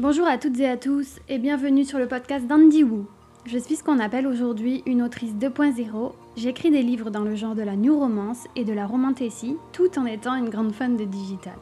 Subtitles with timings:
[0.00, 3.02] Bonjour à toutes et à tous et bienvenue sur le podcast d'Andy Wu.
[3.44, 6.12] Je suis ce qu'on appelle aujourd'hui une autrice 2.0.
[6.38, 9.98] J'écris des livres dans le genre de la new romance et de la romantécie tout
[9.98, 11.52] en étant une grande fan de digital.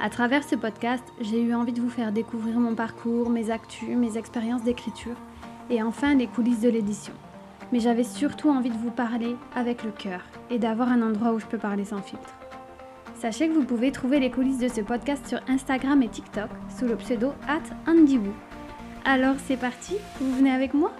[0.00, 3.94] À travers ce podcast, j'ai eu envie de vous faire découvrir mon parcours, mes actus,
[3.94, 5.16] mes expériences d'écriture
[5.68, 7.12] et enfin les coulisses de l'édition.
[7.72, 11.38] Mais j'avais surtout envie de vous parler avec le cœur et d'avoir un endroit où
[11.38, 12.32] je peux parler sans filtre.
[13.18, 16.84] Sachez que vous pouvez trouver les coulisses de ce podcast sur Instagram et TikTok sous
[16.84, 18.34] le pseudo at AndyWoo.
[19.06, 20.92] Alors c'est parti, vous venez avec moi?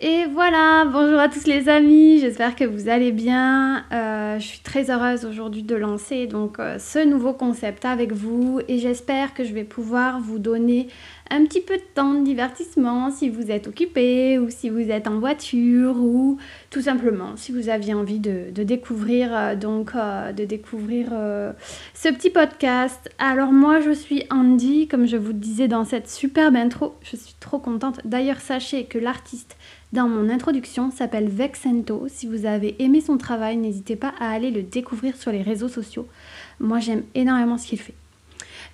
[0.00, 3.84] Et voilà, bonjour à tous les amis, j'espère que vous allez bien.
[3.90, 8.60] Euh, je suis très heureuse aujourd'hui de lancer donc euh, ce nouveau concept avec vous
[8.68, 10.86] et j'espère que je vais pouvoir vous donner
[11.30, 15.06] un petit peu de temps de divertissement si vous êtes occupé ou si vous êtes
[15.06, 16.38] en voiture ou
[16.70, 21.08] tout simplement si vous aviez envie de, découvrir euh, donc de découvrir
[21.94, 23.10] ce petit podcast.
[23.18, 27.34] Alors moi je suis Andy, comme je vous disais dans cette superbe intro, je suis
[27.40, 28.00] trop contente.
[28.04, 29.56] D'ailleurs sachez que l'artiste
[29.92, 32.06] dans mon introduction s'appelle Vexento.
[32.08, 35.68] Si vous avez aimé son travail, n'hésitez pas à aller le découvrir sur les réseaux
[35.68, 36.06] sociaux.
[36.60, 37.94] Moi, j'aime énormément ce qu'il fait.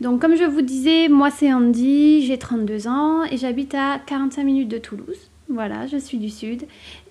[0.00, 4.44] Donc, comme je vous disais, moi, c'est Andy, j'ai 32 ans et j'habite à 45
[4.44, 5.30] minutes de Toulouse.
[5.48, 6.64] Voilà, je suis du Sud.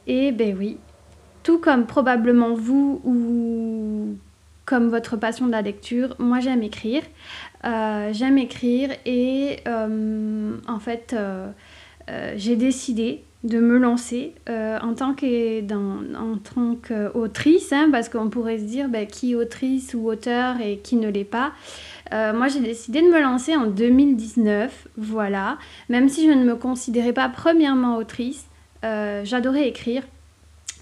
[0.07, 0.77] Et ben oui,
[1.43, 4.15] tout comme probablement vous ou
[4.65, 7.03] comme votre passion de la lecture, moi j'aime écrire.
[7.65, 11.51] Euh, j'aime écrire et euh, en fait, euh,
[12.35, 19.05] j'ai décidé de me lancer en tant qu'autrice, hein, parce qu'on pourrait se dire ben,
[19.05, 21.51] qui autrice ou auteur et qui ne l'est pas.
[22.13, 25.57] Euh, moi, j'ai décidé de me lancer en 2019, voilà.
[25.89, 28.45] Même si je ne me considérais pas premièrement autrice,
[28.85, 30.03] euh, j'adorais écrire.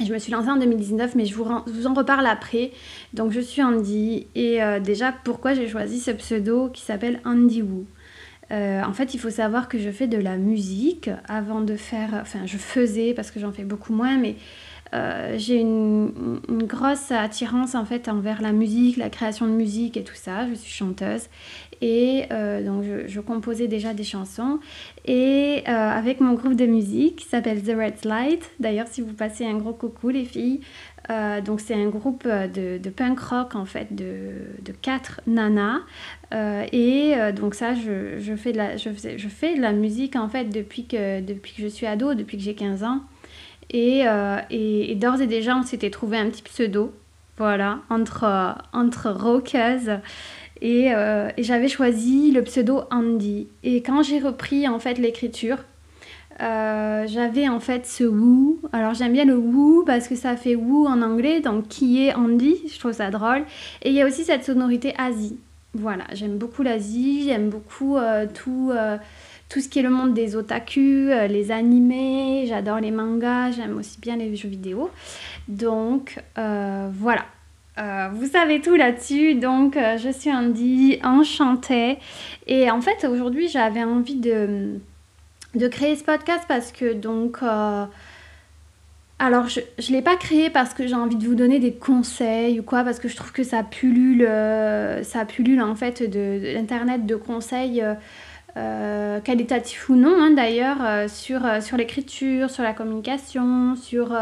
[0.03, 1.45] Je me suis lancée en 2019, mais je vous,
[1.87, 2.71] en reparle après.
[3.13, 4.27] Donc, je suis Andy.
[4.35, 7.61] Et déjà, pourquoi j'ai choisi ce pseudo qui s'appelle Andy
[8.51, 12.09] euh, en fait, il faut savoir que je fais de la musique avant de faire.
[12.21, 14.35] Enfin, je faisais parce que j'en fais beaucoup moins, mais
[14.93, 16.11] euh, j'ai une,
[16.63, 20.47] grosse attirance en fait envers la musique, la création de musique et tout ça.
[20.47, 21.27] Je suis chanteuse.
[21.83, 24.59] Et euh, donc je, composais déjà des chansons.
[25.05, 28.51] Et avec mon groupe de musique qui s'appelle The Red Light.
[28.59, 30.61] D'ailleurs, si vous passez un gros coucou les filles,
[31.09, 35.79] euh, donc c'est un groupe de, punk rock en fait de, quatre nanas.
[36.33, 40.29] Euh, et euh, donc ça je, fais de la, je, fais de la musique en
[40.29, 43.01] fait depuis que, depuis que je suis ado, depuis que j'ai 15 ans
[43.71, 44.03] et,
[44.49, 46.93] et, d'ores et déjà on s'était trouvé un petit pseudo
[47.37, 49.99] voilà entre, entre rockeuses
[50.61, 50.91] et,
[51.37, 55.57] j'avais choisi le pseudo Andy et quand j'ai repris en fait l'écriture
[56.41, 58.59] euh, j'avais en fait ce woo.
[58.73, 62.15] Alors j'aime bien le woo parce que ça fait woo en anglais, donc qui est
[62.15, 63.43] Andy, je trouve ça drôle.
[63.83, 65.37] Et il y a aussi cette sonorité Asie.
[65.73, 68.97] Voilà, j'aime beaucoup l'Asie, j'aime beaucoup euh, tout, euh,
[69.51, 73.99] tout ce qui est le monde des otaku, les animés, j'adore les mangas, j'aime aussi
[73.99, 74.89] bien les jeux vidéo.
[75.49, 77.25] Donc voilà.
[78.13, 81.97] vous savez tout là-dessus, donc je suis Andy, enchantée.
[82.47, 84.79] Et en fait, aujourd'hui, j'avais envie de,
[85.69, 87.37] créer ce podcast parce que donc...
[87.43, 87.85] Euh,
[89.19, 92.59] alors, je ne l'ai pas créé parce que j'ai envie de vous donner des conseils
[92.59, 96.53] ou quoi, parce que je trouve que ça pullule, euh, ça pullule en fait de,
[96.55, 97.83] l'internet de conseils
[98.57, 104.17] euh, qualitatifs ou non hein, d'ailleurs sur, sur l'écriture, sur la communication, sur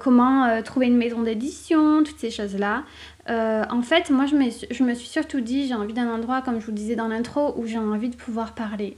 [0.00, 2.84] comment trouver une maison d'édition, toutes ces choses-là.
[3.28, 6.60] en fait, moi je me, je me suis surtout dit, j'ai envie d'un endroit, comme
[6.60, 8.96] je vous disais dans l'intro, où j'ai envie de pouvoir parler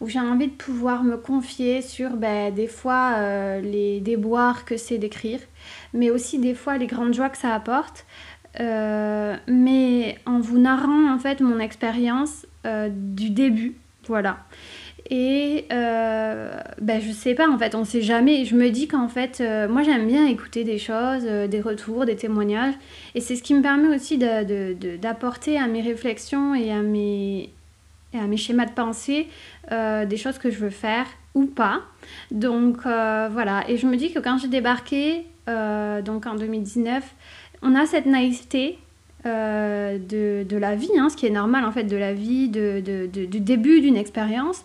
[0.00, 4.76] où j'ai envie de pouvoir me confier sur ben, des fois euh, les déboires que
[4.76, 5.40] c'est d'écrire,
[5.92, 8.06] mais aussi des fois les grandes joies que ça apporte.
[8.58, 13.76] Euh, mais en vous narrant en fait mon expérience euh, du début,
[14.06, 14.38] voilà.
[15.08, 18.44] Et ben, je sais pas, en fait, on sait jamais.
[18.44, 22.74] Je me dis qu'en fait, moi j'aime bien écouter des choses, des retours, des témoignages.
[23.14, 27.50] Et c'est ce qui me permet aussi d'apporter à mes réflexions et à mes,
[28.12, 29.28] et à mes schémas de pensée
[29.72, 31.82] euh, des choses que je veux faire ou pas.
[32.30, 37.04] Donc euh, voilà, et je me dis que quand j'ai débarqué, euh, donc en 2019,
[37.62, 38.78] on a cette naïveté
[39.24, 42.80] de, de, la vie, hein, ce qui est normal en fait de la vie, de,
[42.80, 44.64] de, du début d'une expérience.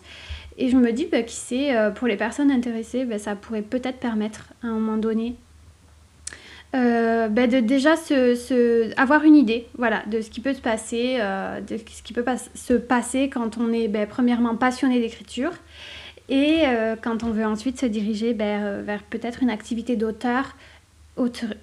[0.58, 3.98] Et je me dis, bah, qui sait, pour les personnes intéressées, bah, ça pourrait peut-être
[3.98, 5.36] permettre à un moment donné
[6.76, 11.16] euh, ben, de déjà se, avoir une idée voilà, de ce qui peut se passer,
[11.20, 12.24] euh, de ce qui peut
[12.54, 15.52] se passer quand on est ben, premièrement passionné d'écriture
[16.28, 20.56] et euh, quand on veut ensuite se diriger ben, vers peut-être une activité d'auteur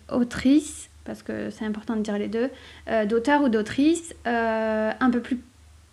[0.10, 2.50] autrice, parce que c'est important de dire les deux,
[3.08, 5.40] d'auteur ou d'autrice un peu plus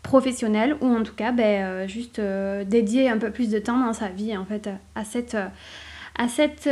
[0.03, 4.09] professionnelle ou en tout cas ben, juste dédier un peu plus de temps dans sa
[4.09, 5.37] vie en fait à cette
[6.17, 6.69] à cette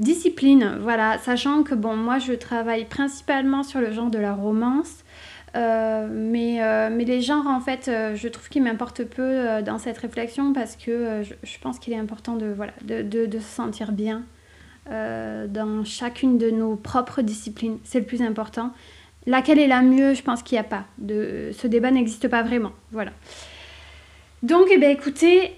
[0.00, 0.78] discipline.
[0.80, 5.04] Voilà sachant que bon moi je travaille principalement sur le genre de la romance
[5.56, 9.78] euh, mais, euh, mais les genres, en fait, euh, je trouve qu'ils m'importent peu dans
[9.78, 13.48] cette réflexion parce que je, je, pense qu'il est important de, voilà, de, de se
[13.48, 14.22] sentir bien
[14.86, 17.78] dans chacune de nos propres disciplines.
[17.84, 18.72] C'est le plus important.
[19.26, 20.84] Laquelle est la mieux Je pense qu'il n'y a pas.
[20.98, 22.72] De, ce débat n'existe pas vraiment.
[22.90, 23.12] Voilà.
[24.42, 25.52] Donc, eh bien, écoutez,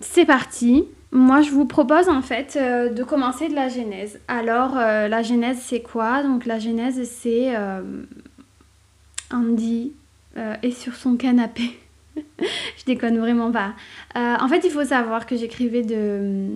[0.00, 4.20] c'est parti moi, je vous propose en fait euh, de commencer de la genèse.
[4.28, 6.22] Alors, euh, la genèse, c'est quoi?
[6.22, 7.80] Donc, la genèse, c'est euh,
[9.32, 9.92] Andy
[10.62, 11.76] est sur son canapé.
[12.40, 13.74] Je déconne vraiment pas.
[14.14, 16.48] en fait, il faut savoir que j'écrivais de.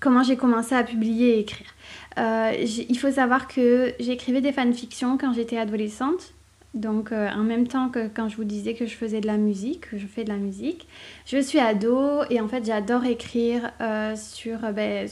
[0.00, 1.74] Comment j'ai commencé à publier et écrire.
[2.16, 6.34] il faut savoir que j'écrivais des fanfictions quand j'étais adolescente.
[6.74, 9.36] Donc euh, en même temps que quand je vous disais que je faisais de la
[9.36, 10.88] musique, que je fais de la musique,
[11.26, 15.06] je suis ado et en fait j'adore écrire euh, sur euh, ben,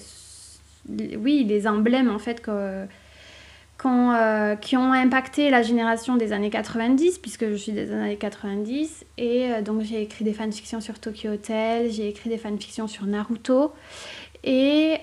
[0.89, 2.41] oui, les emblèmes en fait
[4.61, 9.05] qui ont impacté la génération des années 90, puisque je suis des années 90.
[9.19, 13.73] Et donc j'ai écrit des fanfictions sur Tokyo Hotel, j'ai écrit des fanfictions sur Naruto.
[14.45, 14.97] Et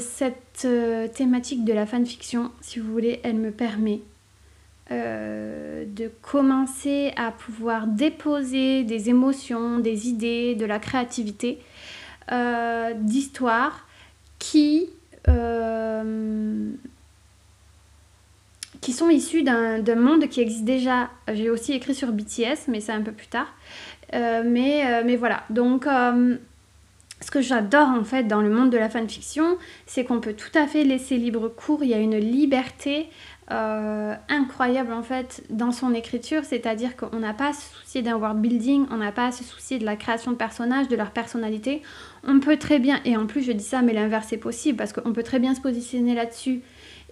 [0.00, 0.66] cette
[1.14, 4.00] thématique de la fanfiction, si vous voulez, elle me permet
[4.92, 11.60] euh, de commencer à pouvoir déposer des émotions, des idées, de la créativité,
[12.32, 13.86] euh, d'histoires
[14.40, 14.88] qui,
[15.28, 16.72] euh,
[18.90, 21.10] qui sont issues d'un monde qui existe déjà.
[21.32, 23.46] J'ai aussi écrit sur BTS, mais c'est un peu plus tard.
[24.12, 25.86] mais, mais voilà, donc
[27.20, 30.58] ce que j'adore en fait dans le monde de la fanfiction, c'est qu'on peut tout
[30.58, 33.08] à fait laisser libre cours, il y a une liberté
[33.52, 38.16] euh, incroyable en fait dans son écriture, c'est-à-dire qu'on n'a pas à se soucier d'un
[38.16, 41.12] world building, on n'a pas à se soucier de la création de personnages, de leur
[41.12, 41.82] personnalité.
[42.26, 44.92] On peut très bien, et en plus je dis ça, mais l'inverse est possible parce
[44.92, 46.62] qu'on peut très bien se positionner là-dessus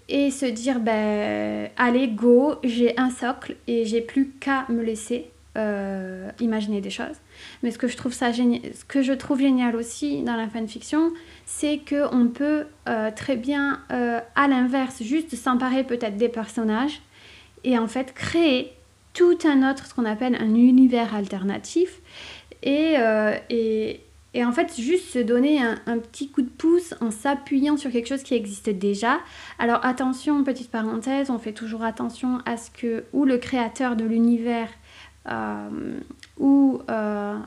[0.08, 5.30] et se dire ben allez go, j'ai un socle et j'ai plus qu'à me laisser
[5.58, 7.16] euh, imaginer des choses.
[7.62, 10.48] Mais ce que je trouve ça génial, ce que je trouve génial aussi dans la
[10.48, 11.10] fanfiction,
[11.46, 17.00] c'est que on peut euh, très bien, euh, à l'inverse, juste s'emparer peut-être des personnages
[17.64, 18.72] et en fait créer
[19.14, 22.00] tout un autre, ce qu'on appelle un univers alternatif
[22.62, 22.94] et,
[23.50, 24.00] et,
[24.34, 27.90] et, en fait juste se donner un, un petit coup de pouce en s'appuyant sur
[27.90, 29.18] quelque chose qui existe déjà.
[29.58, 34.04] Alors attention, petite parenthèse, on fait toujours attention à ce que ou le créateur de
[34.04, 34.68] l'univers
[35.30, 36.00] euh,
[36.90, 37.38] euh,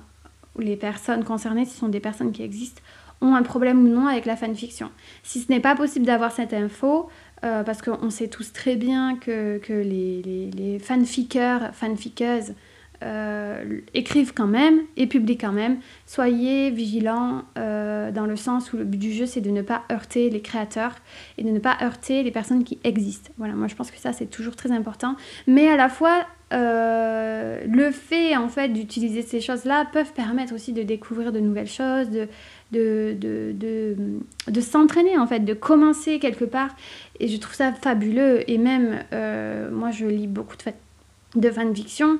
[0.59, 2.81] les personnes concernées, si ce sont des personnes qui existent,
[3.21, 4.89] ont un problème ou non avec la fanfiction.
[5.23, 7.09] Si ce n'est pas possible d'avoir cette info,
[7.43, 12.53] euh, parce qu'on sait tous très bien que, que les, les, les fanfiqueurs, fanfiqueuses
[13.03, 15.77] euh, écrivent quand même et publient quand même.
[16.05, 19.83] Soyez vigilants euh, dans le sens où le but du jeu c'est de ne pas
[19.91, 20.95] heurter les créateurs
[21.37, 23.31] et de ne pas heurter les personnes qui existent.
[23.37, 25.15] Voilà, moi je pense que ça c'est toujours très important.
[25.47, 30.71] Mais à la fois euh, le fait en fait d'utiliser ces choses-là peuvent permettre aussi
[30.71, 32.27] de découvrir de nouvelles choses, de,
[32.71, 33.95] de, de,
[34.47, 36.75] de, s'entraîner en fait, de commencer quelque part.
[37.19, 38.49] Et je trouve ça fabuleux.
[38.49, 39.03] Et même,
[39.71, 40.71] moi je lis beaucoup de,
[41.35, 42.19] de fanfiction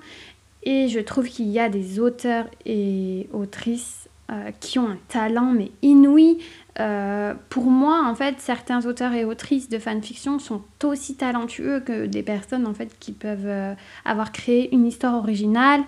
[0.63, 5.51] et je trouve qu'il y a des auteurs et autrices euh, qui ont un talent
[5.51, 6.38] mais inouï.
[6.80, 12.06] Euh, pour moi, en fait, certains auteurs et autrices de fanfiction sont aussi talentueux que
[12.06, 13.74] des personnes en fait qui peuvent euh,
[14.06, 15.82] avoir créé une histoire originale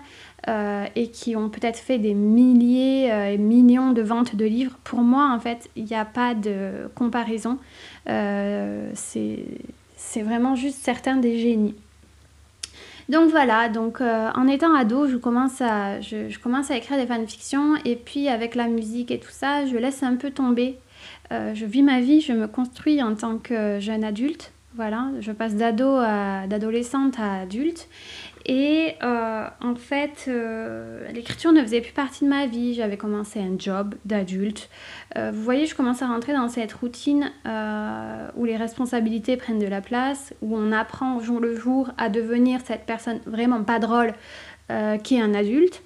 [0.94, 4.76] et qui ont peut-être fait des milliers et millions de ventes de livres.
[4.84, 7.58] Pour moi, en fait, il n'y a pas de comparaison.
[8.04, 9.38] c'est
[10.22, 11.74] vraiment juste certains des génies.
[13.08, 17.06] Donc voilà, donc euh, en étant ado, je commence, à, je, commence à écrire des
[17.06, 20.78] fanfictions et puis avec la musique et tout ça, je laisse un peu tomber.
[21.32, 24.52] Euh, je vis ma vie, je me construis en tant que jeune adulte.
[24.74, 27.88] Voilà, je passe d'ado à d'adolescente à adulte
[28.46, 32.74] et euh, en fait, euh, l'écriture ne faisait plus partie de ma vie.
[32.74, 34.68] J'avais commencé un job d'adulte.
[35.16, 37.32] Euh, vous voyez, je commence à rentrer dans cette routine
[38.36, 42.60] où les responsabilités prennent de la place, où on apprend jour le jour à devenir
[42.64, 44.12] cette personne vraiment pas drôle
[45.02, 45.82] qui est un adulte.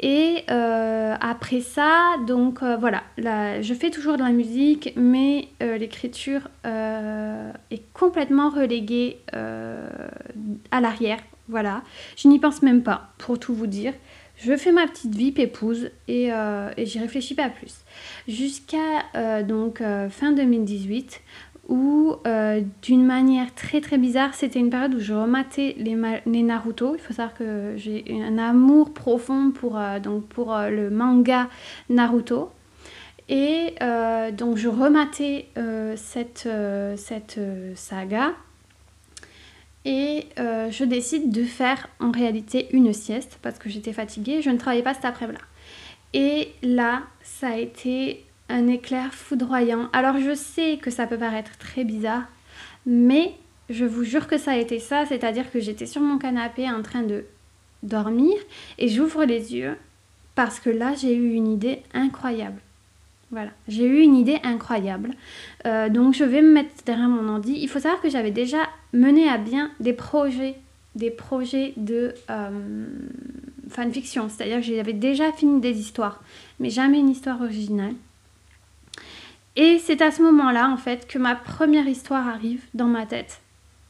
[0.00, 8.50] Et après ça, donc voilà, je fais toujours de la musique, mais l'écriture est complètement
[8.50, 11.82] reléguée à l'arrière voilà,
[12.16, 13.92] je n'y pense même pas, pour tout vous dire.
[14.36, 17.84] je fais ma petite vie épouse et, euh, et j'y réfléchis pas plus.
[18.28, 21.20] Jusqu'à donc fin 2018
[21.68, 22.16] où
[22.82, 26.94] d'une manière très très bizarre, c'était une période où je rematais les, les, Naruto.
[26.94, 31.48] Il faut savoir que j'ai un amour profond pour, donc pour le manga
[31.88, 32.50] Naruto.
[33.28, 33.74] Et
[34.32, 35.48] donc je rematais
[35.96, 36.48] cette,
[36.96, 37.40] cette
[37.74, 38.34] saga
[39.86, 44.50] et euh, je décide de faire en réalité une sieste parce que j'étais fatiguée, je
[44.50, 45.38] ne travaillais pas cet après-midi.
[46.12, 49.88] Et là, ça a été un éclair foudroyant.
[49.92, 52.24] Alors je sais que ça peut paraître très bizarre,
[52.84, 53.34] mais
[53.70, 56.82] je vous jure que ça a été ça, c'est-à-dire que j'étais sur mon canapé en
[56.82, 57.24] train de
[57.84, 58.34] dormir
[58.78, 59.76] et j'ouvre les yeux
[60.34, 62.60] parce que là j'ai eu une idée incroyable.
[63.30, 65.10] Voilà, j'ai eu une idée incroyable.
[65.64, 67.54] Euh, donc je vais me mettre derrière mon ordi.
[67.56, 68.58] Il faut savoir que j'avais déjà
[68.96, 70.56] mené à bien des projets,
[70.94, 72.86] des projets de euh,
[73.68, 74.28] fanfiction.
[74.28, 76.22] C'est-à-dire que j'avais déjà fini des histoires,
[76.58, 77.94] mais jamais une histoire originale.
[79.54, 83.40] Et c'est à ce moment-là, en fait, que ma première histoire arrive dans ma tête.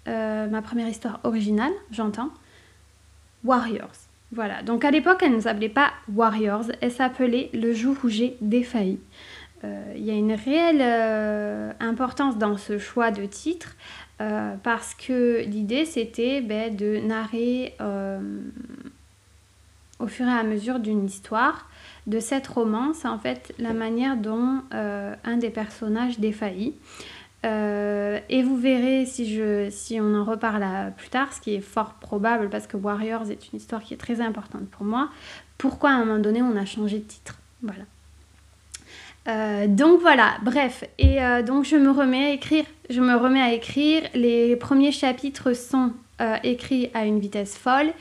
[0.06, 2.30] Euh, ma première histoire originale, j'entends.
[3.44, 3.96] Warriors.
[4.32, 8.36] Voilà, donc à l'époque, elle ne s'appelait pas Warriors, elle s'appelait Le jour où j'ai
[8.40, 8.98] défailli.
[9.64, 13.76] Euh, il y a une réelle importance dans ce choix de titre
[14.20, 17.74] euh, parce que l'idée c'était ben, de narrer
[19.98, 21.68] au fur et à mesure d'une histoire
[22.06, 26.74] de cette romance en fait la manière dont un des personnages défaillit.
[27.44, 31.94] et vous verrez si, je, si on en reparle plus tard, ce qui est fort
[31.94, 35.10] probable parce que Warriors est une histoire qui est très importante pour moi,
[35.58, 37.38] pourquoi à un moment donné on a changé de titre.
[37.62, 37.84] Voilà.
[39.28, 42.64] Euh, donc voilà, bref, et euh, donc je me remets à écrire.
[42.90, 44.02] Je me remets à écrire.
[44.14, 47.92] Les premiers chapitres sont euh, écrits à une vitesse folle.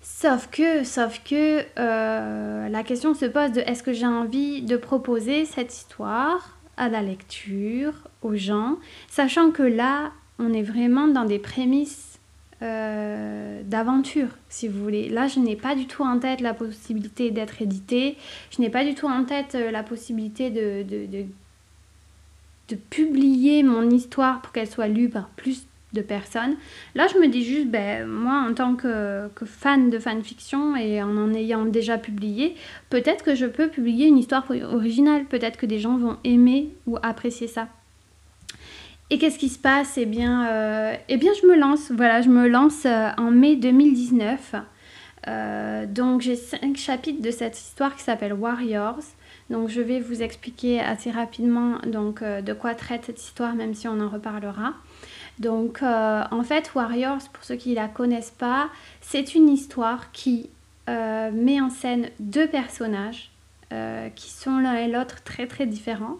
[0.00, 5.44] Sauf que, sauf que la question se pose de est-ce que j'ai envie de proposer
[5.44, 8.76] cette histoire à la lecture, aux gens,
[9.08, 12.18] sachant que là, on est vraiment dans des prémices
[12.62, 15.08] euh, d'aventure, si vous voulez.
[15.08, 18.16] Là, je n'ai pas du tout en tête la possibilité d'être édité.
[18.50, 20.84] Je n'ai pas du tout en tête euh, la possibilité de,
[22.76, 26.56] publier mon histoire pour qu'elle soit lue par plus de personnes.
[26.94, 31.02] Là, je me dis juste, ben, moi, en tant que, que fan de fanfiction et
[31.02, 32.54] en en ayant déjà publié,
[32.90, 35.24] peut-être que je peux publier une histoire originale.
[35.24, 37.68] Peut-être que des gens vont aimer ou apprécier ça.
[39.10, 39.96] Et qu'est-ce qui se passe?
[39.96, 41.90] Eh bien, euh, eh bien, je me lance.
[41.90, 44.54] Voilà, je me lance euh, en mai 2019.
[45.26, 49.02] Euh, donc, j'ai cinq chapitres de cette histoire qui s'appelle Warriors.
[49.50, 53.88] Donc, je vais vous expliquer assez rapidement donc, de quoi traite cette histoire, même si
[53.88, 54.74] on en reparlera.
[55.38, 58.68] Donc, en fait, Warriors, pour ceux qui ne la connaissent pas,
[59.00, 60.50] c'est une histoire qui
[60.86, 63.30] met en scène deux personnages
[64.14, 66.18] qui sont l'un et l'autre très très différents.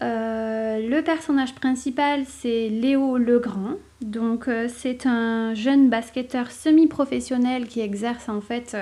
[0.00, 3.74] Euh, le personnage principal, c'est Léo Legrand.
[4.00, 8.76] Donc, euh, c'est un jeune basketteur semi-professionnel qui exerce en fait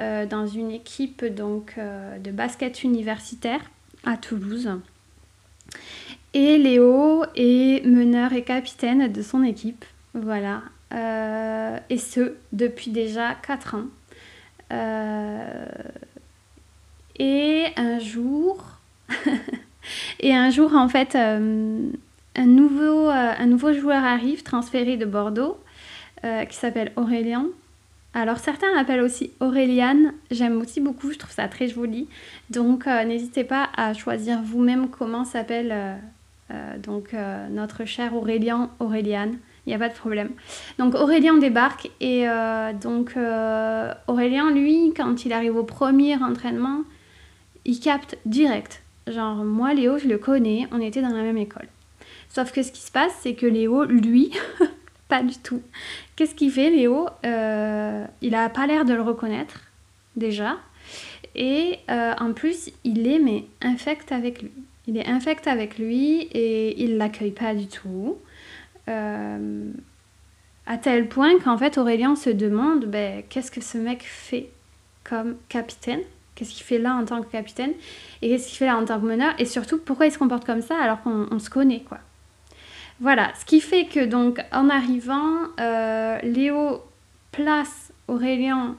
[0.00, 3.60] euh, dans une équipe donc, de basket universitaire
[4.04, 4.70] à Toulouse.
[6.34, 9.84] Et Léo est meneur et capitaine de son équipe.
[10.14, 10.62] Voilà.
[10.92, 13.86] et ce, depuis déjà 4 ans.
[17.18, 18.78] et un jour.
[20.20, 21.88] Et un jour, en fait, euh,
[22.36, 25.58] un, nouveau, euh, un nouveau joueur arrive, transféré de Bordeaux,
[26.24, 27.46] euh, qui s'appelle Aurélien.
[28.14, 32.08] Alors certains l'appellent aussi Auréliane, j'aime aussi beaucoup, je trouve ça très joli.
[32.48, 36.00] Donc n'hésitez pas à choisir vous-même comment s'appelle
[36.82, 37.14] donc
[37.50, 40.30] notre cher Aurélien, Auréliane, il n'y a pas de problème.
[40.78, 42.26] Donc Aurélien débarque et
[42.80, 43.14] donc
[44.08, 46.84] Aurélien, lui, quand il arrive au premier entraînement,
[47.66, 51.68] il capte direct Genre, moi, Léo, je le connais, on était dans la même école.
[52.28, 54.32] Sauf que ce qui se passe, c'est que Léo, lui,
[55.08, 55.62] pas du tout.
[56.16, 59.60] Qu'est-ce qu'il fait, Léo euh, Il a pas l'air de le reconnaître,
[60.16, 60.56] déjà.
[61.34, 64.52] Et euh, en plus, il est, mais infect avec lui.
[64.86, 68.16] Il est infect avec lui et il l'accueille pas du tout.
[68.88, 69.70] Euh,
[70.66, 74.48] à tel point qu'en fait, Aurélien se demande ben, qu'est-ce que ce mec fait
[75.04, 76.00] comme capitaine?
[76.38, 77.72] Qu'est-ce qu'il fait là en tant que capitaine
[78.22, 80.44] Et qu'est-ce qu'il fait là en tant que meneur Et surtout, pourquoi il se comporte
[80.44, 81.98] comme ça alors qu'on se connaît, quoi.
[83.00, 86.84] Voilà, ce qui fait que donc en arrivant, euh, Léo
[87.32, 88.76] place Aurélien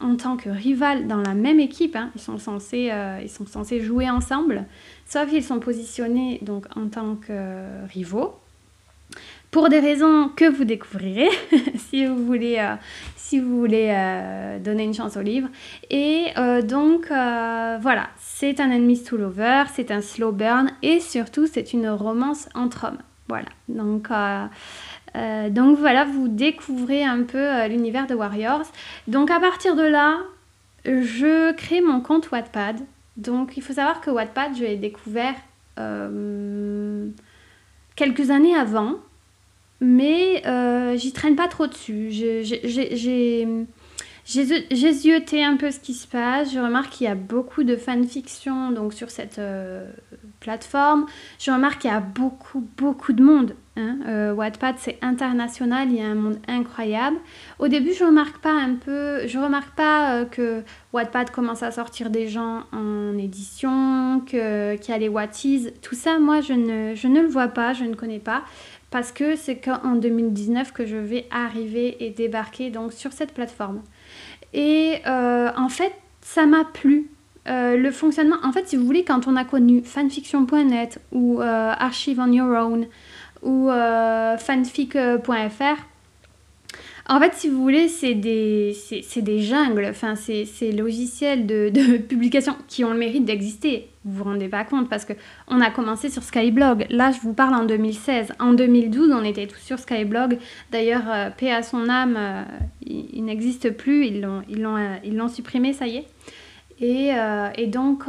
[0.00, 1.94] en tant que rival dans la même équipe.
[1.94, 2.10] Hein.
[2.16, 4.64] Ils, sont censés, euh, ils sont censés jouer ensemble,
[5.06, 8.34] sauf qu'ils sont positionnés donc en tant que rivaux.
[9.50, 11.28] Pour des raisons que vous découvrirez
[11.76, 12.76] si vous voulez, euh,
[13.32, 15.48] euh, donner une chance au livre.
[15.90, 21.46] Et euh, donc voilà, c'est un ennemi to lover, c'est un slow burn et surtout
[21.46, 22.98] c'est une romance entre hommes.
[23.28, 24.08] Voilà, donc,
[25.54, 28.66] donc voilà, vous découvrez un peu l'univers de Warriors.
[29.06, 30.18] Donc à partir de là,
[30.84, 32.80] je crée mon compte Wattpad.
[33.16, 35.34] Donc il faut savoir que Wattpad, je l'ai découvert
[37.94, 38.96] quelques années avant
[39.80, 42.10] mais euh, j'y traîne pas trop dessus.
[42.10, 43.46] J'ai
[44.92, 46.52] zioté un peu ce qui se passe.
[46.52, 49.90] Je remarque qu'il y a beaucoup de fanfiction donc sur cette euh,
[50.40, 51.06] plateforme.
[51.38, 53.54] Je remarque qu'il y a beaucoup, beaucoup de monde.
[53.76, 53.98] Hein.
[54.06, 57.16] Euh, Wattpad, c'est international, il y a un monde incroyable.
[57.58, 62.10] Au début, je remarque pas un peu, je remarque pas que Wattpad commence à sortir
[62.10, 65.70] des gens en édition, qu'il y a les Watties.
[65.80, 68.42] Tout ça, moi, je ne, je ne le vois pas, je ne connais pas
[68.90, 73.82] parce que c'est qu'en 2019 que je vais arriver et débarquer donc sur cette plateforme.
[74.52, 77.10] Et euh, en fait, ça m'a plu.
[77.48, 81.72] Euh, le fonctionnement, en fait, si vous voulez, quand on a connu fanfiction.net ou euh,
[81.78, 82.86] Archive on Your Own
[83.42, 83.70] ou
[84.38, 85.86] fanfic.fr,
[87.10, 91.68] en fait, si vous voulez, c'est des, c'est, des jungles, enfin, c'est, c'est logiciels de,
[91.68, 93.88] de, publication qui ont le mérite d'exister.
[94.04, 95.14] Vous vous rendez pas compte parce que
[95.48, 96.86] on a commencé sur Skyblog.
[96.88, 98.34] Là, je vous parle en 2016.
[98.38, 100.38] En 2012, on était tous sur Skyblog.
[100.70, 102.42] D'ailleurs, euh, paix à son âme, euh,
[102.86, 104.06] il, n'existe plus.
[104.06, 106.06] Ils l'ont, ils, l'ont, euh, ils l'ont supprimé, ça y est.
[106.82, 107.10] Et,
[107.58, 108.04] et, donc,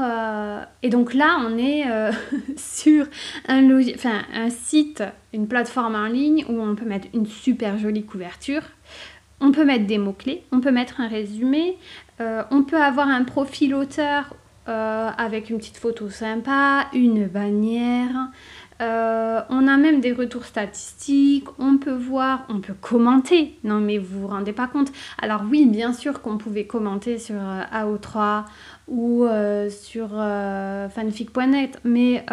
[0.81, 1.83] et donc là, on est
[2.55, 3.05] sur
[3.49, 5.03] un, enfin, un site,
[5.33, 8.61] une plateforme en ligne où on peut mettre une super jolie couverture
[9.41, 11.77] on peut mettre des mots-clés, on peut mettre un résumé,
[12.21, 14.35] euh, on peut avoir un profil auteur
[14.69, 18.29] euh, avec une petite photo sympa, une bannière.
[18.79, 23.57] Euh, on a même des retours statistiques, on peut voir, on peut commenter.
[23.63, 24.91] Non mais vous vous rendez pas compte.
[25.21, 28.45] Alors oui, bien sûr qu'on pouvait commenter sur AO3
[28.87, 29.25] ou
[29.69, 30.09] sur
[30.89, 32.25] fanfic.net, mais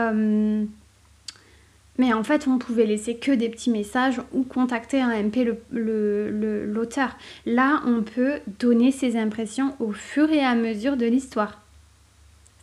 [1.98, 5.38] mais en fait, on pouvait laisser que des petits messages ou contacter un MP
[5.72, 7.16] l'auteur.
[7.44, 11.60] Là, on peut donner ses impressions au fur et à mesure de l'histoire.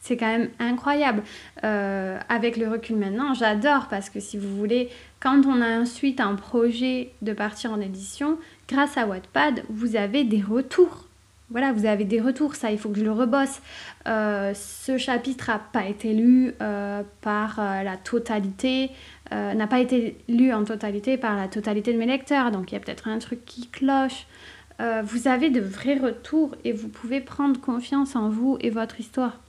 [0.01, 1.23] C'est quand même incroyable.
[1.63, 6.19] Euh, avec le recul maintenant, j'adore parce que si vous voulez, quand on a ensuite
[6.21, 8.38] un projet de partir en édition,
[8.69, 11.07] grâce à Wattpad, vous avez des retours
[11.49, 13.62] voilà, vous avez des retours, ça, il faut que je le rebosse.
[14.08, 18.91] Euh, ce chapitre n'a pas été lu euh, par la totalité
[19.31, 22.75] euh, n'a pas été lu en totalité par la totalité de mes lecteurs, donc il
[22.75, 24.27] y a peut-être un truc qui cloche.
[24.79, 28.99] Euh, vous avez de vrais retours et vous pouvez prendre confiance en vous et votre
[28.99, 29.39] histoire.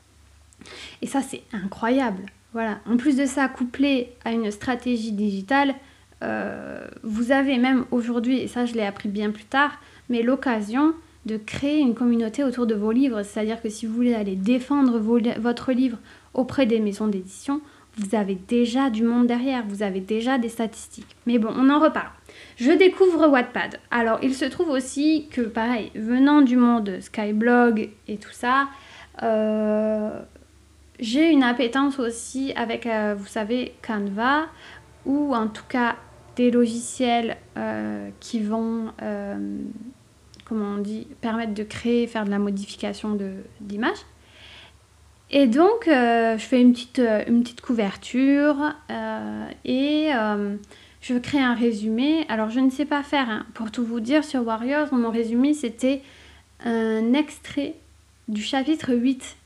[1.02, 2.22] Et ça, c'est incroyable.
[2.54, 2.78] Voilà.
[2.86, 5.74] En plus de ça, couplé à une stratégie digitale,
[6.22, 9.78] euh, vous avez même aujourd'hui, et ça je l'ai appris bien plus tard,
[10.08, 10.94] mais l'occasion
[11.26, 13.22] de créer une communauté autour de vos livres.
[13.22, 15.98] C'est-à-dire que si vous voulez aller défendre votre livre
[16.32, 17.60] auprès des maisons d'édition,
[17.98, 21.16] vous avez déjà du monde derrière, vous avez déjà des statistiques.
[21.26, 22.10] Mais bon, on en reparle.
[22.56, 23.80] Je découvre Wattpad.
[23.90, 28.68] Alors, il se trouve aussi que, pareil, venant du monde Skyblog et tout ça,
[29.22, 30.20] euh,
[31.00, 34.46] j'ai une appétence aussi avec, euh, vous savez, Canva,
[35.06, 35.96] ou en tout cas
[36.36, 38.92] des logiciels euh, qui vont,
[40.48, 43.18] comment on dit, permettre de créer, faire de la modification
[43.60, 44.04] d'images.
[45.30, 48.56] Et donc, euh, je fais une petite, euh, une petite couverture
[48.90, 50.10] euh, et
[51.00, 52.24] je crée un résumé.
[52.28, 53.46] Alors, je ne sais pas faire, hein.
[53.54, 56.02] pour tout vous dire, sur Warriors, mon résumé, c'était
[56.64, 57.74] un extrait
[58.28, 59.36] du chapitre 8.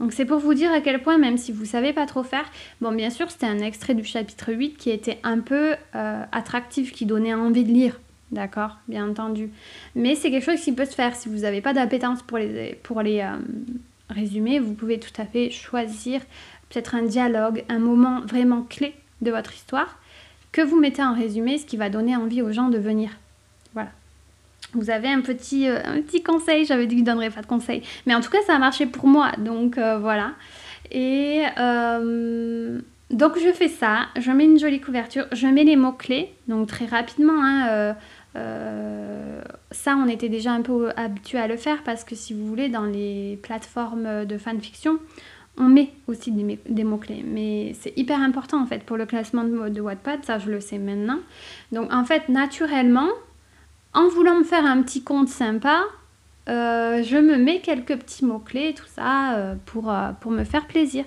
[0.00, 2.22] Donc, c'est pour vous dire à quel point, même si vous ne savez pas trop
[2.22, 2.44] faire,
[2.80, 7.04] bon, bien sûr, c'était un extrait du chapitre 8 qui était un peu attractif, qui
[7.04, 7.98] donnait envie de lire.
[8.30, 9.50] D'accord, bien entendu.
[9.94, 12.78] Mais c'est quelque chose qui peut se faire si vous n'avez pas d'appétence pour les,
[12.82, 13.00] pour
[14.10, 16.20] résumé, vous pouvez tout à fait choisir
[16.68, 19.98] peut-être un dialogue, un moment vraiment clé de votre histoire
[20.52, 23.10] que vous mettez en résumé, ce qui va donner envie aux gens de venir.
[23.74, 23.90] Voilà.
[24.72, 27.42] Vous avez un petit, euh, un petit conseil, j'avais dit que je ne donnerais pas
[27.42, 30.32] de conseil, mais en tout cas ça a marché pour moi, donc euh, voilà.
[30.90, 36.32] Et euh, donc je fais ça, je mets une jolie couverture, je mets les mots-clés,
[36.48, 37.94] donc très rapidement, hein,
[38.38, 42.46] euh, ça, on était déjà un peu habitué à le faire parce que si vous
[42.46, 44.98] voulez, dans les plateformes de fanfiction,
[45.58, 47.24] on met aussi des, mots-clés.
[47.26, 50.60] Mais c'est hyper important en fait pour le classement de, de Wattpad, ça je le
[50.60, 51.18] sais maintenant.
[51.72, 53.08] Donc en fait, naturellement,
[53.92, 55.82] en voulant me faire un petit compte sympa,
[56.48, 60.66] euh, je me mets quelques petits mots-clés, tout ça, euh, pour, euh, pour me faire
[60.66, 61.04] plaisir.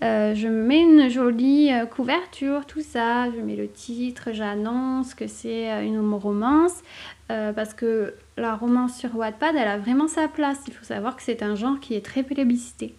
[0.00, 5.84] je me mets une jolie couverture, tout ça, je mets le titre, j'annonce que c'est
[5.84, 6.82] une romance,
[7.28, 10.58] parce que la romance sur Wattpad, elle a vraiment sa place.
[10.66, 12.94] Il faut savoir que c'est un genre qui est très plébiscité.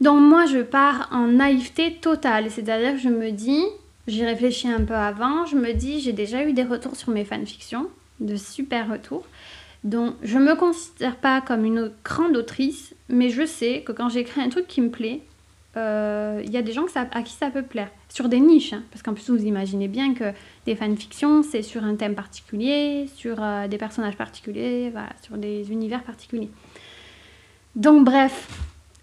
[0.00, 3.64] Donc moi, je pars en naïveté totale, c'est-à-dire que je me dis,
[4.06, 7.24] j'y réfléchis un peu avant, je me dis, j'ai déjà eu des retours sur mes
[7.24, 7.88] fanfictions,
[8.20, 9.24] de super retours.
[9.84, 14.08] Donc, je ne me considère pas comme une grande autrice, mais je sais que quand
[14.08, 15.20] j'écris un truc qui me plaît,
[15.76, 17.90] il euh, y a des gens à qui ça peut plaire.
[18.08, 20.32] Sur des niches, hein, parce qu'en plus, vous imaginez bien que
[20.66, 24.92] des fanfictions, c'est sur un thème particulier, sur euh, des personnages particuliers,
[25.22, 26.50] sur des univers particuliers.
[27.76, 28.48] Donc, bref,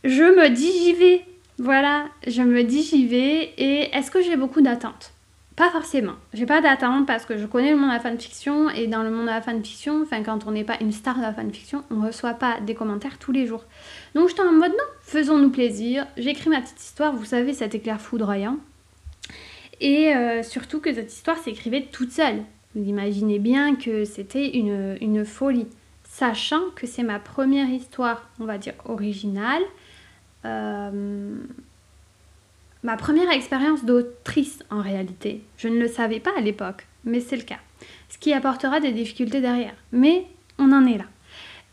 [0.04, 1.26] je me dis j'y vais.
[1.60, 3.54] Voilà, je me dis j'y vais.
[3.58, 5.12] Et est-ce que j'ai beaucoup d'attentes?
[5.62, 6.14] Pas forcément.
[6.34, 9.12] J'ai pas d'attente parce que je connais le monde de la fanfiction et dans le
[9.12, 12.02] monde de la fanfiction, enfin quand on n'est pas une star de la fanfiction, on
[12.02, 13.64] reçoit pas des commentaires tous les jours.
[14.16, 16.08] Donc j'étais en mode non, faisons-nous plaisir.
[16.18, 18.58] J'écris ma petite histoire, vous savez, cet éclair foudroyant.
[19.82, 22.42] Et euh, surtout que cette histoire s'écrivait toute seule.
[22.74, 25.68] Vous imaginez bien que c'était une, une folie.
[26.06, 29.62] Sachant que c'est ma première histoire, on va dire, originale.
[30.44, 31.36] Euh,
[32.84, 35.44] ma première expérience d'autrice en réalité.
[35.58, 37.60] Je ne le savais pas à l'époque, mais c'est le cas.
[38.10, 39.76] Ce qui apportera des difficultés derrière.
[39.92, 40.26] Mais
[40.58, 41.06] on en est là.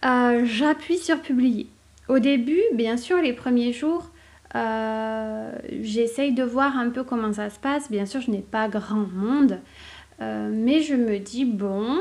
[0.04, 1.68] Euh, j'appuie sur publier.
[2.08, 4.10] Au début, bien sûr, les premiers jours,
[4.54, 7.90] euh, j'essaye de voir un peu comment ça se passe.
[7.90, 9.60] Bien sûr, je n'ai pas grand monde,
[10.20, 11.98] euh, mais je me dis, bon,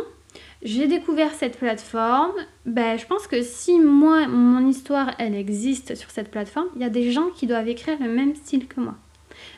[0.67, 2.33] j'ai découvert cette plateforme.
[2.65, 6.85] Ben, je pense que si moi, mon histoire, elle existe sur cette plateforme, il y
[6.85, 8.95] a des gens qui doivent écrire le même style que moi.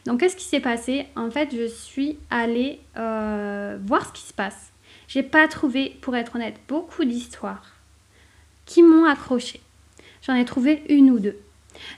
[0.06, 1.08] Donc, qu'est-ce qui s'est passé?
[1.16, 4.72] En fait, je suis allée euh, voir ce qui se passe.
[5.08, 7.74] J'ai pas trouvé, pour être honnête, beaucoup d'histoires
[8.68, 9.62] qui m'ont accroché.
[10.22, 11.40] J'en ai trouvé une ou deux.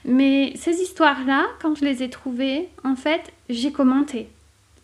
[0.06, 4.30] Mais ces histoires-là, quand je les ai trouvées, en fait, j'ai commenté.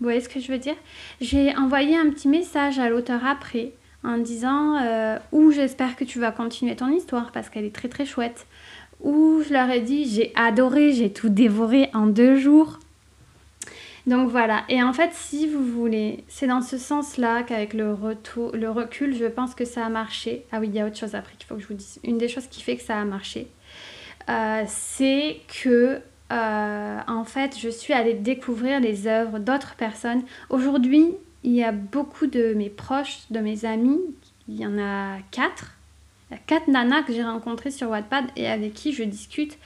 [0.00, 0.76] Vous voyez ce que je veux dire?
[1.22, 3.72] J'ai envoyé un petit message à l'auteur après
[4.04, 7.88] en disant euh, ou j'espère que tu vas continuer ton histoire parce qu'elle est très
[7.88, 8.46] très chouette.
[9.00, 12.78] Ou je leur ai dit j'ai adoré, j'ai tout dévoré en deux jours.
[14.06, 18.52] Donc voilà, et en fait si vous voulez, c'est dans ce sens-là qu'avec le, retour,
[18.56, 20.46] le recul, je pense que ça a marché.
[20.50, 22.00] Ah oui, il y a autre chose après qu'il faut que je vous dise.
[22.04, 23.48] Une des choses qui fait que ça a marché,
[24.30, 26.00] euh, c'est que
[26.32, 30.22] euh, en fait je suis allée découvrir les œuvres d'autres personnes.
[30.48, 34.01] Aujourd'hui, il y a beaucoup de mes proches, de mes amis,
[34.48, 35.74] il y en a quatre.
[36.31, 39.59] Il y a quatre nanas que j'ai rencontrées sur Wattpad et avec qui je discute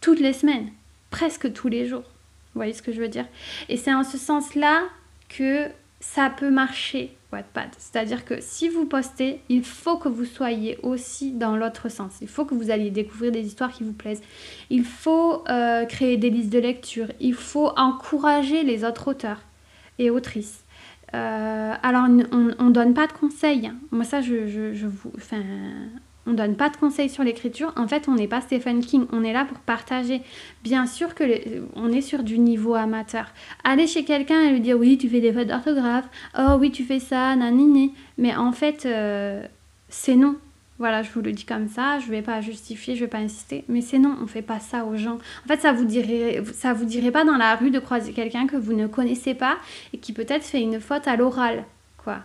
[0.00, 0.70] toutes les semaines,
[1.10, 2.04] presque tous les jours.
[2.52, 3.26] Vous voyez ce que je veux dire?
[3.68, 4.82] Et c'est en ce sens-là
[5.28, 5.68] que
[6.00, 7.70] ça peut marcher, Wattpad.
[7.78, 12.14] C'est-à-dire que si vous postez, il faut que vous soyez aussi dans l'autre sens.
[12.20, 14.22] Il faut que vous alliez découvrir des histoires qui vous plaisent.
[14.68, 17.06] Il faut euh, créer des listes de lecture.
[17.20, 19.42] Il faut encourager les autres auteurs
[19.98, 20.64] et autrices.
[21.14, 23.70] Euh, alors, on ne donne pas de conseils.
[23.90, 25.12] Moi, ça, je, vous...
[25.16, 25.42] Enfin,
[26.26, 27.72] on donne pas de conseils sur l'écriture.
[27.76, 29.06] En fait, on n'est pas Stephen King.
[29.12, 30.22] On est là pour partager.
[30.62, 31.24] Bien sûr que
[31.74, 33.32] on est sur du niveau amateur.
[33.64, 36.08] Aller chez quelqu'un et lui dire oui, tu fais des fautes d'orthographe.
[36.38, 37.94] Oh oui, tu fais ça, nanini.
[38.18, 39.44] Mais en fait, euh,
[39.88, 40.36] c'est non.
[40.80, 43.64] Voilà, je vous le dis comme ça, je vais pas justifier, je vais pas insister,
[43.68, 45.18] mais c'est non, on fait pas ça aux gens.
[45.44, 48.72] En fait, ça vous vous dirait pas dans la rue de croiser quelqu'un que vous
[48.72, 49.58] ne connaissez pas
[49.92, 51.64] et qui peut-être fait une faute à l'oral,
[51.98, 52.20] quoi.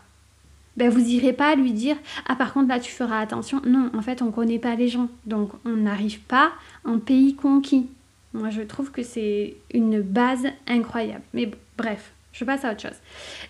[0.77, 3.61] Ben vous irez pas lui dire ah par contre là tu feras attention.
[3.65, 5.09] Non, en fait, on connaît pas les gens.
[5.25, 6.53] Donc on n'arrive pas
[6.85, 7.89] en pays conquis.
[8.33, 11.23] Moi, je trouve que c'est une base incroyable.
[11.33, 12.99] Mais bref, je passe à autre chose.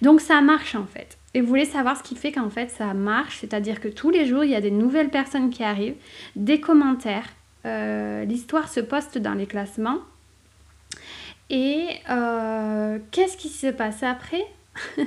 [0.01, 1.17] Donc ça marche en fait.
[1.35, 4.25] Et vous voulez savoir ce qui fait qu'en fait ça marche, c'est-à-dire que tous les
[4.25, 5.97] jours il y a des nouvelles personnes qui arrivent,
[6.37, 7.27] des commentaires,
[7.65, 9.99] euh, l'histoire se poste dans les classements.
[11.49, 14.45] Et euh, qu'est-ce qui se passe après?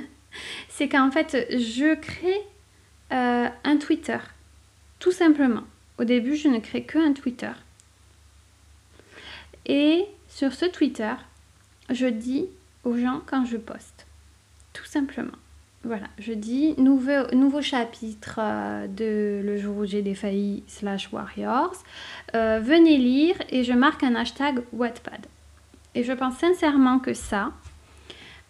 [0.69, 2.41] C'est qu'en fait je crée
[3.11, 4.19] euh, un Twitter,
[4.99, 5.63] tout simplement.
[5.97, 7.53] Au début je ne crée que un Twitter.
[9.65, 11.13] Et sur ce Twitter,
[11.89, 12.45] je dis
[12.83, 14.05] aux gens quand je poste,
[14.73, 15.33] tout simplement.
[15.85, 21.73] Voilà, je dis nouveau, chapitre euh, de Le jour où j'ai défailli slash Warriors.
[22.35, 25.25] Euh, venez lire et je marque un hashtag Wattpad.
[25.95, 27.53] Et je pense sincèrement que ça,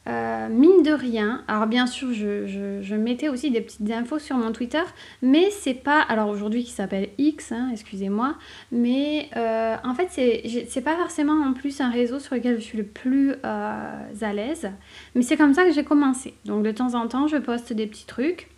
[0.09, 4.51] euh, mine de rien, alors bien sûr, je, mettais aussi des petites infos sur mon
[4.51, 4.81] Twitter,
[5.21, 8.35] mais c'est pas, alors aujourd'hui qui s'appelle X, hein, excusez-moi,
[8.71, 12.77] mais euh, en fait, c'est pas forcément en plus un réseau sur lequel je suis
[12.77, 14.71] le plus euh, à l'aise,
[15.13, 16.33] mais c'est comme ça que j'ai commencé.
[16.45, 18.49] Donc de temps en temps, je poste des petits trucs.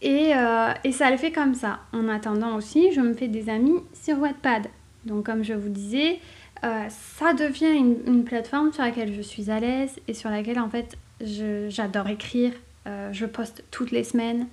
[0.00, 0.32] Et,
[0.84, 1.80] et, ça le fait comme ça.
[1.92, 4.68] En attendant aussi, je me fais des amis sur Wattpad.
[5.06, 6.20] Donc comme je vous disais,
[6.64, 10.70] euh, ça devient une, plateforme sur laquelle je suis à l'aise et sur laquelle en
[10.70, 12.52] fait j'adore écrire.
[12.86, 14.46] Euh, je poste toutes les semaines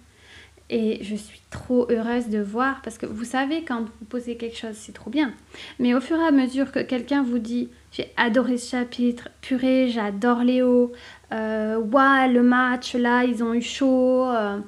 [0.70, 4.58] et je suis trop heureuse de voir parce que vous savez quand vous posez quelque
[4.58, 5.34] chose c'est trop bien.
[5.80, 9.90] Mais au fur et à mesure que quelqu'un vous dit j'ai adoré ce chapitre, purée
[9.90, 10.92] j'adore Léo,
[11.32, 14.26] euh, le match là ils ont eu chaud.
[14.30, 14.60] Euh,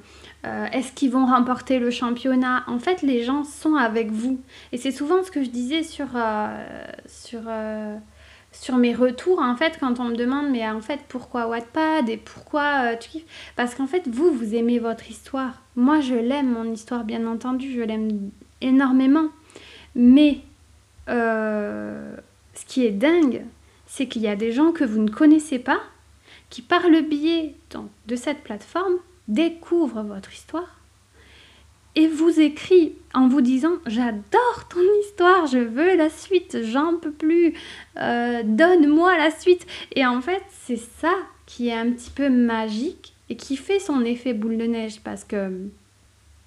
[0.46, 2.64] euh, est-ce qu'ils vont remporter le championnat?
[2.66, 4.40] En fait, les gens sont avec vous.
[4.72, 6.08] Et c'est souvent ce que je disais sur,
[7.06, 7.42] sur
[8.60, 12.16] sur mes retours, en fait, quand on me demande, mais en fait, pourquoi Wattpad et
[12.16, 13.52] pourquoi euh, tu kiffes?
[13.54, 15.62] Parce qu'en fait, vous, vous aimez votre histoire.
[15.76, 18.30] Moi, je l'aime, mon histoire, bien entendu, je l'aime
[18.60, 19.28] énormément.
[19.94, 20.40] Mais
[21.08, 22.16] euh,
[22.54, 23.44] ce qui est dingue,
[23.86, 25.80] c'est qu'il y a des gens que vous ne connaissez pas
[26.48, 27.54] qui, par le biais
[28.06, 28.96] de cette plateforme,
[29.28, 30.80] découvrent votre histoire
[31.96, 37.10] et vous écrit en vous disant j'adore ton histoire, je veux la suite, j'en peux
[37.10, 37.54] plus,
[37.98, 39.66] euh, donne-moi la suite.
[39.94, 41.14] Et en fait, c'est ça
[41.46, 45.24] qui est un petit peu magique et qui fait son effet boule de neige parce
[45.24, 45.50] que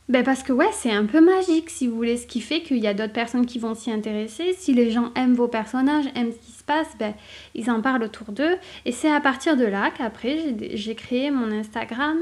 [0.10, 2.78] ben parce que ouais, c'est un peu magique si vous voulez, ce qui fait qu'il
[2.78, 4.54] y a d'autres personnes qui vont s'y intéresser.
[4.54, 7.14] Si les gens aiment vos personnages, aiment ce qui se passe, ben,
[7.54, 8.56] ils en parlent autour d'eux.
[8.86, 12.18] Et c'est à partir de là qu'après j'ai créé mon Instagram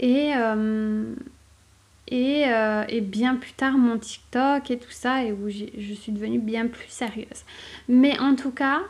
[0.00, 1.14] et, euh,
[2.12, 6.40] euh, et, bien plus tard mon TikTok et tout ça, et où je suis devenue
[6.40, 7.44] bien plus sérieuse.
[7.88, 8.80] Mais en tout cas,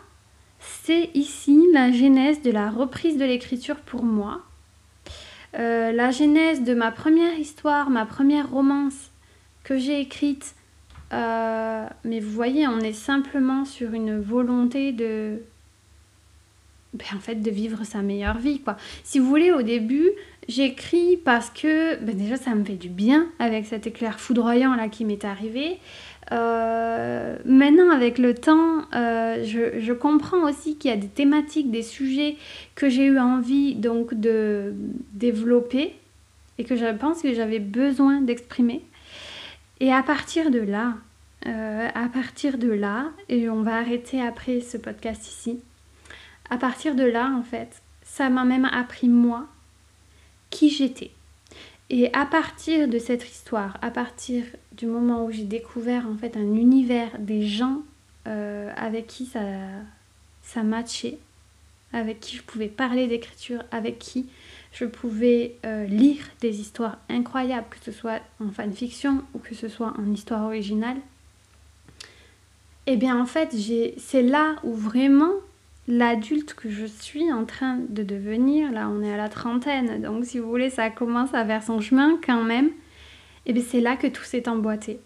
[0.59, 4.43] c'est ici la genèse de la reprise de l'écriture pour moi.
[5.57, 9.11] Euh, la genèse de ma première histoire, ma première romance
[9.65, 10.55] que j'ai écrite.
[11.13, 15.43] Euh, mais vous voyez, on est simplement sur une volonté de,
[16.95, 18.77] ben, en fait, de vivre sa meilleure vie, quoi.
[19.05, 20.11] Si vous voulez, au début,
[20.49, 24.89] J'écris parce que ben déjà ça me fait du bien avec cet éclair foudroyant là
[24.89, 25.79] qui m'est arrivé.
[26.33, 31.71] Euh, maintenant avec le temps, euh, je, je, comprends aussi qu'il y a des thématiques,
[31.71, 32.37] des sujets
[32.75, 34.75] que j'ai eu envie donc de
[35.13, 35.95] développer
[36.57, 38.83] et que je pense que j'avais besoin d'exprimer.
[39.81, 40.95] Et à partir de là,
[41.47, 45.61] euh, à partir de là, et on va arrêter après ce podcast ici,
[46.51, 49.47] à partir de là en fait, ça m'a même appris moi
[50.51, 51.11] qui j'étais.
[51.91, 56.37] Et à partir de cette histoire, à partir du moment où j'ai découvert en fait
[56.37, 57.83] un univers des gens
[58.27, 59.41] euh, avec qui ça,
[60.43, 61.19] ça matchait,
[61.93, 64.27] avec qui je pouvais parler d'écriture, avec qui
[64.73, 69.69] je pouvais euh, lire des histoires incroyables, que ce soit en fanfiction ou que ce
[69.69, 70.99] soit en histoire originale,
[72.87, 73.55] et eh bien en fait
[73.99, 75.33] c'est là où vraiment
[75.89, 80.27] l'adulte que je suis en train de devenir, là on est à la trentaine, donc
[80.27, 82.73] si vous voulez ça commence à faire son chemin quand même, et
[83.51, 85.01] eh bien c'est là que tout s'est emboîté.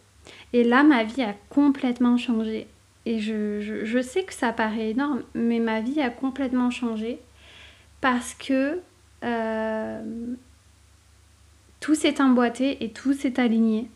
[0.53, 2.67] Et là ma vie a complètement changé.
[3.05, 7.19] Et je, sais que ça paraît énorme, mais ma vie a complètement changé
[8.01, 8.79] parce que
[9.25, 10.03] euh,
[11.81, 13.89] tout s'est emboîté et tout s'est aligné.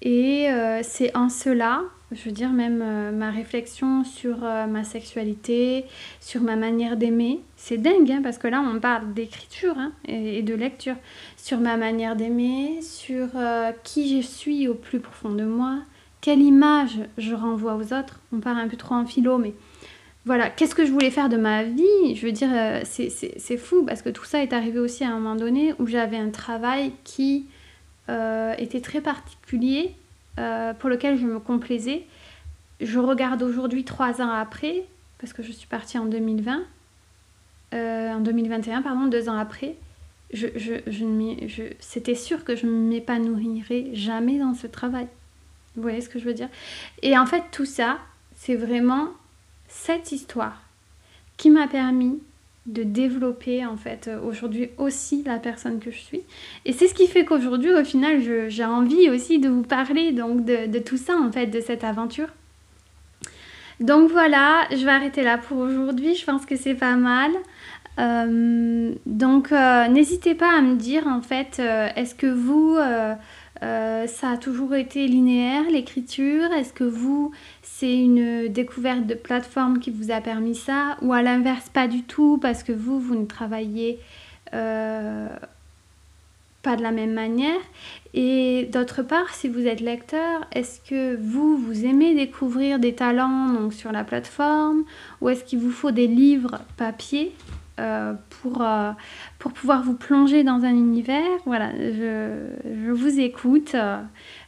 [0.00, 1.82] Et euh, c'est en cela
[2.12, 5.84] je veux dire, même euh, ma réflexion sur euh, ma sexualité,
[6.20, 10.42] sur ma manière d'aimer, c'est dingue, hein, parce que là, on parle d'écriture hein, et,
[10.42, 10.96] de lecture.
[11.36, 15.80] Sur ma manière d'aimer, sur euh, qui je suis au plus profond de moi,
[16.22, 18.20] quelle image je renvoie aux autres.
[18.32, 19.52] On part un peu trop en philo, mais
[20.24, 22.14] voilà, qu'est-ce que je voulais faire de ma vie?
[22.14, 22.50] Je veux dire,
[22.84, 26.18] c'est fou, parce que tout ça est arrivé aussi à un moment donné où j'avais
[26.18, 27.46] un travail qui
[28.08, 29.94] était très particulier
[30.38, 32.06] euh, pour lequel je me complaisais.
[32.80, 34.84] Je regarde aujourd'hui, trois ans après,
[35.18, 36.62] parce que je suis partie en 2020,
[37.74, 39.74] euh, en 2021, pardon, deux ans après,
[40.32, 45.08] je, je, je, c'était sûr que je ne m'épanouirais jamais dans ce travail.
[45.74, 46.48] Vous voyez ce que je veux dire?
[47.02, 47.98] Et en fait, tout ça,
[48.36, 49.08] c'est vraiment
[49.68, 50.62] cette histoire
[51.36, 52.20] qui m'a permis
[52.68, 56.20] de développer en fait euh, aujourd'hui aussi la personne que je suis.
[56.66, 60.44] Et c'est ce qui fait qu'aujourd'hui au final j'ai envie aussi de vous parler donc
[60.44, 62.28] de, tout ça en fait, de cette aventure.
[63.80, 67.30] Donc voilà, je vais arrêter là pour aujourd'hui, je pense que c'est pas mal.
[67.98, 71.60] Euh, donc euh, n'hésitez pas à me dire en fait,
[71.96, 72.76] est-ce que vous,
[73.60, 79.90] ça a toujours été linéaire l'écriture Est-ce que vous, c'est une découverte de plateforme qui
[79.90, 83.26] vous a permis ça, ou à l'inverse pas du tout parce que vous, vous ne
[83.26, 83.98] travaillez
[84.54, 85.28] euh,
[86.62, 87.60] pas de la même manière?
[88.14, 93.52] Et d'autre part, si vous êtes lecteur, est-ce que vous, vous aimez découvrir des talents
[93.52, 94.84] donc, sur la plateforme,
[95.20, 97.32] ou est-ce qu'il vous faut des livres papier?
[98.40, 98.66] Pour,
[99.38, 101.22] pour pouvoir vous plonger dans un univers.
[101.46, 103.76] Voilà, je, je vous écoute.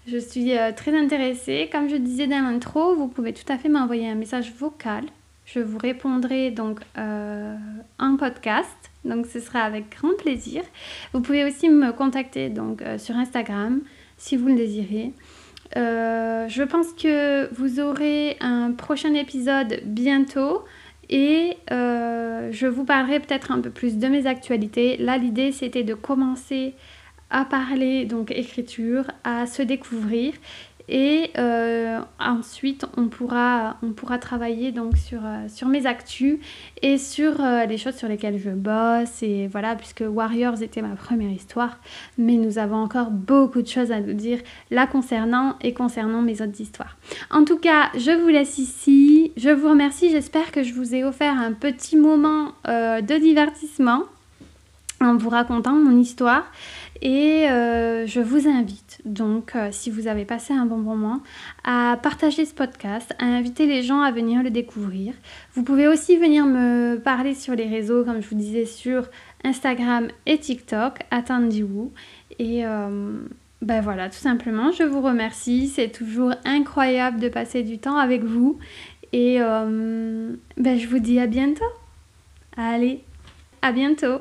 [0.06, 1.68] Je suis très intéressée.
[1.70, 5.04] Comme je disais dans l'intro, vous pouvez tout à fait m'envoyer un message vocal.
[5.44, 8.90] Je vous répondrai donc en podcast.
[9.04, 10.62] Donc ce sera avec grand plaisir.
[11.12, 13.80] Vous pouvez aussi me contacter donc sur Instagram
[14.16, 15.12] si vous le désirez.
[15.76, 20.64] Euh, je pense que vous aurez un prochain épisode bientôt
[21.10, 24.96] et euh, je vous parlerai peut-être un peu plus de mes actualités.
[24.96, 26.74] Là, l'idée c'était de commencer
[27.28, 30.32] à parler donc écriture, à se découvrir
[30.92, 36.40] et euh, ensuite, on pourra, on pourra travailler donc sur, euh, sur mes actus
[36.82, 39.22] et sur euh, les choses sur lesquelles je bosse.
[39.22, 41.78] Et voilà, puisque Warriors était ma première histoire,
[42.18, 44.40] mais nous avons encore beaucoup de choses à nous dire
[44.72, 46.96] là concernant et concernant mes autres histoires.
[47.30, 49.30] En tout cas, je vous laisse ici.
[49.36, 50.10] Je vous remercie.
[50.10, 54.02] J'espère que je vous ai offert un petit moment de divertissement
[55.00, 56.44] en vous racontant mon histoire.
[57.02, 61.20] Et euh, je vous invite donc, euh, si vous avez passé un bon moment,
[61.64, 65.14] à partager ce podcast, à inviter les gens à venir le découvrir.
[65.54, 69.08] Vous pouvez aussi venir me parler sur les réseaux, comme je vous disais, sur
[69.44, 71.90] Instagram et TikTok, attendiez-vous.
[72.38, 73.18] Et euh,
[73.62, 75.68] ben voilà, tout simplement, je vous remercie.
[75.68, 78.58] C'est toujours incroyable de passer du temps avec vous.
[79.12, 80.38] Et ben
[80.78, 81.64] je vous dis à bientôt.
[82.56, 83.02] Allez,
[83.60, 84.20] à bientôt.